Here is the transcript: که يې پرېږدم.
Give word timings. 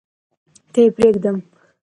که 0.73 0.79
يې 0.83 0.89
پرېږدم. 0.95 1.37